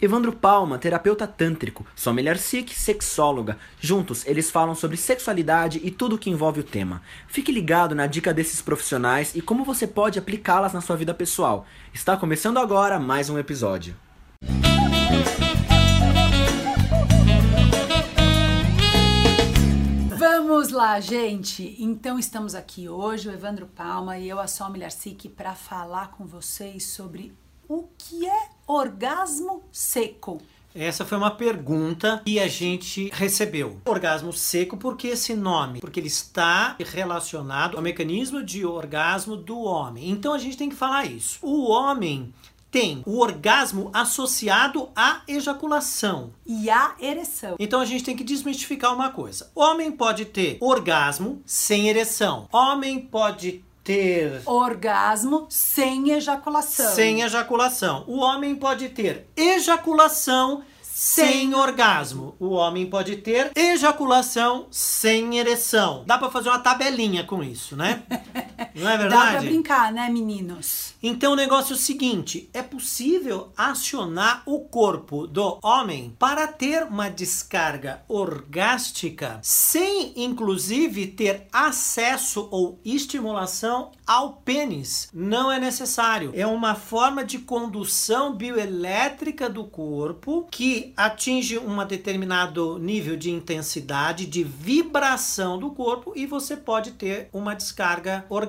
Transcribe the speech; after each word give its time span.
Evandro 0.00 0.32
Palma, 0.32 0.78
terapeuta 0.78 1.26
tântrico, 1.26 1.84
Sommelier 1.96 2.38
Sikh, 2.38 2.72
sexóloga. 2.72 3.58
Juntos, 3.80 4.24
eles 4.26 4.48
falam 4.48 4.72
sobre 4.72 4.96
sexualidade 4.96 5.80
e 5.82 5.90
tudo 5.90 6.14
o 6.14 6.18
que 6.18 6.30
envolve 6.30 6.60
o 6.60 6.64
tema. 6.64 7.02
Fique 7.26 7.50
ligado 7.50 7.96
na 7.96 8.06
dica 8.06 8.32
desses 8.32 8.62
profissionais 8.62 9.34
e 9.34 9.42
como 9.42 9.64
você 9.64 9.88
pode 9.88 10.16
aplicá-las 10.16 10.72
na 10.72 10.80
sua 10.80 10.94
vida 10.94 11.12
pessoal. 11.12 11.66
Está 11.92 12.16
começando 12.16 12.58
agora 12.58 13.00
mais 13.00 13.28
um 13.28 13.36
episódio. 13.40 13.96
Vamos 20.16 20.70
lá, 20.70 21.00
gente! 21.00 21.74
Então 21.76 22.20
estamos 22.20 22.54
aqui 22.54 22.88
hoje, 22.88 23.28
o 23.28 23.32
Evandro 23.32 23.66
Palma 23.66 24.16
e 24.16 24.28
eu, 24.28 24.38
a 24.38 24.46
Sommelier 24.46 24.92
Sikh, 24.92 25.28
para 25.30 25.56
falar 25.56 26.12
com 26.12 26.24
vocês 26.24 26.86
sobre 26.86 27.34
o 27.68 27.88
que 27.98 28.24
é 28.28 28.57
orgasmo 28.68 29.62
seco. 29.72 30.38
Essa 30.74 31.04
foi 31.04 31.16
uma 31.16 31.30
pergunta 31.30 32.20
que 32.24 32.38
a 32.38 32.46
gente 32.46 33.10
recebeu. 33.14 33.80
Orgasmo 33.86 34.32
seco, 34.32 34.76
por 34.76 34.96
que 34.96 35.08
esse 35.08 35.34
nome? 35.34 35.80
Porque 35.80 35.98
ele 35.98 36.08
está 36.08 36.76
relacionado 36.78 37.76
ao 37.78 37.82
mecanismo 37.82 38.44
de 38.44 38.66
orgasmo 38.66 39.34
do 39.34 39.58
homem. 39.58 40.10
Então 40.10 40.34
a 40.34 40.38
gente 40.38 40.58
tem 40.58 40.68
que 40.68 40.76
falar 40.76 41.06
isso. 41.06 41.38
O 41.42 41.70
homem 41.70 42.32
tem 42.70 43.02
o 43.06 43.18
orgasmo 43.18 43.90
associado 43.94 44.90
à 44.94 45.22
ejaculação 45.26 46.34
e 46.46 46.68
à 46.68 46.94
ereção. 47.00 47.56
Então 47.58 47.80
a 47.80 47.86
gente 47.86 48.04
tem 48.04 48.14
que 48.14 48.22
desmistificar 48.22 48.94
uma 48.94 49.10
coisa. 49.10 49.50
Homem 49.54 49.90
pode 49.90 50.26
ter 50.26 50.58
orgasmo 50.60 51.42
sem 51.46 51.88
ereção. 51.88 52.46
Homem 52.52 53.00
pode 53.00 53.64
ter 53.88 54.42
orgasmo 54.44 55.46
sem 55.48 56.10
ejaculação. 56.10 56.94
Sem 56.94 57.22
ejaculação. 57.22 58.04
O 58.06 58.18
homem 58.18 58.54
pode 58.54 58.90
ter 58.90 59.26
ejaculação 59.34 60.62
sem 60.82 61.54
orgasmo. 61.54 62.36
O 62.38 62.50
homem 62.50 62.84
pode 62.84 63.16
ter 63.16 63.50
ejaculação 63.56 64.66
sem 64.70 65.38
ereção. 65.38 66.02
Dá 66.04 66.18
para 66.18 66.30
fazer 66.30 66.50
uma 66.50 66.58
tabelinha 66.58 67.24
com 67.24 67.42
isso, 67.42 67.76
né? 67.76 68.02
Não 68.74 68.90
é 68.90 68.98
verdade? 68.98 69.32
Dá 69.32 69.38
pra 69.38 69.40
brincar, 69.40 69.92
né, 69.92 70.08
meninos? 70.08 70.94
Então 71.02 71.32
o 71.32 71.36
negócio 71.36 71.72
é 71.72 71.76
o 71.76 71.78
seguinte: 71.78 72.50
é 72.52 72.62
possível 72.62 73.52
acionar 73.56 74.42
o 74.46 74.60
corpo 74.60 75.26
do 75.26 75.58
homem 75.62 76.14
para 76.18 76.46
ter 76.46 76.82
uma 76.84 77.08
descarga 77.08 78.02
orgástica 78.08 79.38
sem, 79.42 80.12
inclusive, 80.16 81.06
ter 81.06 81.46
acesso 81.52 82.48
ou 82.50 82.80
estimulação 82.84 83.92
ao 84.06 84.34
pênis. 84.34 85.08
Não 85.12 85.52
é 85.52 85.60
necessário. 85.60 86.32
É 86.34 86.46
uma 86.46 86.74
forma 86.74 87.24
de 87.24 87.38
condução 87.38 88.34
bioelétrica 88.34 89.48
do 89.48 89.64
corpo 89.64 90.46
que 90.50 90.92
atinge 90.96 91.58
um 91.58 91.84
determinado 91.86 92.78
nível 92.78 93.16
de 93.16 93.30
intensidade, 93.30 94.26
de 94.26 94.42
vibração 94.42 95.58
do 95.58 95.70
corpo 95.70 96.12
e 96.16 96.26
você 96.26 96.56
pode 96.56 96.92
ter 96.92 97.28
uma 97.32 97.54
descarga 97.54 98.24
orgástica 98.28 98.47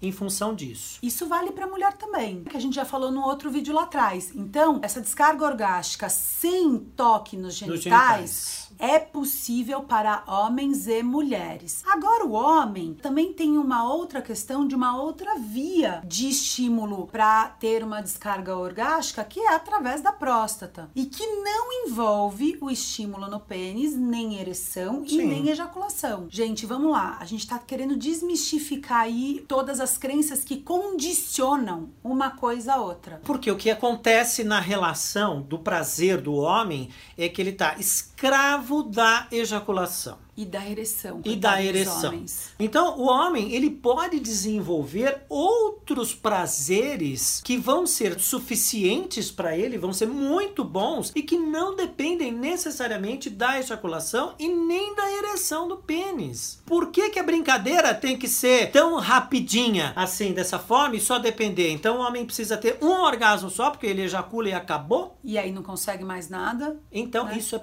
em 0.00 0.12
função 0.12 0.54
disso. 0.54 0.98
Isso 1.02 1.26
vale 1.26 1.50
para 1.50 1.66
mulher 1.66 1.92
também, 1.94 2.44
que 2.44 2.56
a 2.56 2.60
gente 2.60 2.74
já 2.74 2.84
falou 2.84 3.10
no 3.10 3.22
outro 3.22 3.50
vídeo 3.50 3.74
lá 3.74 3.82
atrás. 3.82 4.32
Então, 4.34 4.78
essa 4.82 5.00
descarga 5.00 5.44
orgástica 5.44 6.08
sem 6.08 6.78
toque 6.78 7.36
nos 7.36 7.54
genitais, 7.54 7.80
nos 7.80 7.82
genitais 7.84 8.67
é 8.78 8.98
possível 8.98 9.82
para 9.82 10.22
homens 10.26 10.86
e 10.86 11.02
mulheres. 11.02 11.82
Agora, 11.86 12.24
o 12.24 12.32
homem 12.32 12.94
também 12.94 13.32
tem 13.32 13.58
uma 13.58 13.92
outra 13.92 14.22
questão 14.22 14.66
de 14.66 14.74
uma 14.74 15.00
outra 15.00 15.36
via 15.36 16.00
de 16.06 16.28
estímulo 16.28 17.08
para 17.10 17.46
ter 17.48 17.82
uma 17.82 18.00
descarga 18.00 18.56
orgástica, 18.56 19.24
que 19.24 19.40
é 19.40 19.54
através 19.54 20.00
da 20.00 20.12
próstata 20.12 20.88
e 20.94 21.06
que 21.06 21.26
não 21.26 21.72
envolve 21.86 22.56
o 22.60 22.70
estímulo 22.70 23.28
no 23.28 23.40
pênis, 23.40 23.96
nem 23.96 24.40
ereção 24.40 25.04
Sim. 25.06 25.20
e 25.20 25.24
nem 25.26 25.48
ejaculação. 25.48 26.26
Gente, 26.30 26.66
vamos 26.66 26.92
lá, 26.92 27.18
a 27.20 27.24
gente 27.24 27.46
tá 27.46 27.58
querendo 27.58 27.96
desmistificar 27.96 29.00
aí 29.00 29.44
todas 29.48 29.80
as 29.80 29.98
crenças 29.98 30.44
que 30.44 30.58
condicionam 30.58 31.90
uma 32.02 32.30
coisa 32.30 32.74
a 32.74 32.80
outra. 32.80 33.20
Porque 33.24 33.50
o 33.50 33.56
que 33.56 33.70
acontece 33.70 34.44
na 34.44 34.60
relação 34.60 35.40
do 35.42 35.58
prazer 35.58 36.20
do 36.20 36.34
homem 36.34 36.90
é 37.16 37.28
que 37.28 37.40
ele 37.40 37.52
tá 37.52 37.76
escravo 38.18 38.82
da 38.82 39.28
ejaculação 39.30 40.18
e 40.38 40.44
da 40.44 40.64
ereção. 40.64 41.20
E 41.24 41.34
da 41.34 41.60
ereção. 41.60 42.24
Então, 42.60 42.96
o 42.96 43.08
homem, 43.08 43.52
ele 43.52 43.68
pode 43.68 44.20
desenvolver 44.20 45.22
outros 45.28 46.14
prazeres 46.14 47.40
que 47.44 47.56
vão 47.56 47.84
ser 47.84 48.20
suficientes 48.20 49.32
para 49.32 49.56
ele, 49.56 49.76
vão 49.76 49.92
ser 49.92 50.06
muito 50.06 50.62
bons 50.62 51.10
e 51.16 51.22
que 51.22 51.36
não 51.36 51.74
dependem 51.74 52.30
necessariamente 52.30 53.28
da 53.28 53.58
ejaculação 53.58 54.34
e 54.38 54.46
nem 54.46 54.94
da 54.94 55.10
ereção 55.10 55.66
do 55.66 55.78
pênis. 55.78 56.62
Por 56.64 56.92
que, 56.92 57.10
que 57.10 57.18
a 57.18 57.24
brincadeira 57.24 57.92
tem 57.92 58.16
que 58.16 58.28
ser 58.28 58.70
tão 58.70 58.94
rapidinha 59.00 59.92
assim, 59.96 60.32
dessa 60.32 60.60
forma 60.60 60.94
e 60.94 61.00
só 61.00 61.18
depender? 61.18 61.72
Então, 61.72 61.98
o 61.98 62.00
homem 62.00 62.24
precisa 62.24 62.56
ter 62.56 62.78
um 62.80 62.92
orgasmo 63.02 63.50
só, 63.50 63.72
porque 63.72 63.86
ele 63.88 64.02
ejacula 64.02 64.50
e 64.50 64.52
acabou? 64.52 65.18
E 65.24 65.36
aí 65.36 65.50
não 65.50 65.64
consegue 65.64 66.04
mais 66.04 66.28
nada? 66.28 66.80
Então, 66.92 67.24
né? 67.24 67.36
isso 67.36 67.56
é 67.56 67.58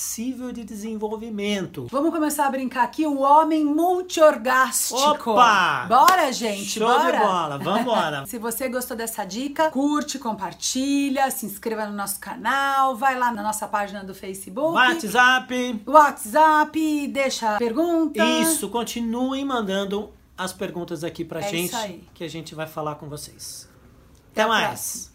passível 0.00 0.50
de 0.50 0.64
desenvolvimento. 0.64 1.86
Vamos 1.90 2.10
começar 2.10 2.46
a 2.46 2.50
brincar 2.50 2.84
aqui 2.84 3.06
o 3.06 3.20
homem 3.20 3.62
multiorgástico. 3.62 4.98
Opa! 5.32 5.84
Bora, 5.86 6.32
gente, 6.32 6.78
Show 6.78 6.88
bora. 6.88 7.12
de 7.12 7.18
bola, 7.18 7.58
vambora. 7.58 8.24
se 8.26 8.38
você 8.38 8.70
gostou 8.70 8.96
dessa 8.96 9.26
dica, 9.26 9.70
curte, 9.70 10.18
compartilha, 10.18 11.30
se 11.30 11.44
inscreva 11.44 11.84
no 11.84 11.94
nosso 11.94 12.18
canal, 12.18 12.96
vai 12.96 13.18
lá 13.18 13.30
na 13.30 13.42
nossa 13.42 13.68
página 13.68 14.02
do 14.02 14.14
Facebook. 14.14 14.72
WhatsApp. 14.72 15.82
WhatsApp, 15.86 17.08
deixa 17.08 17.58
pergunta. 17.58 18.24
Isso, 18.24 18.70
continuem 18.70 19.44
mandando 19.44 20.10
as 20.36 20.50
perguntas 20.50 21.04
aqui 21.04 21.26
pra 21.26 21.40
é 21.40 21.48
gente 21.50 22.08
que 22.14 22.24
a 22.24 22.28
gente 22.28 22.54
vai 22.54 22.66
falar 22.66 22.94
com 22.94 23.06
vocês. 23.06 23.68
Até, 24.32 24.44
Até 24.44 24.50
mais. 24.50 25.12